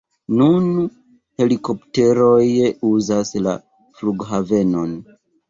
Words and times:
Nun 0.37 0.69
helikopteroj 1.41 2.41
uzas 2.93 3.35
la 3.49 3.55
flughavenon. 4.01 4.99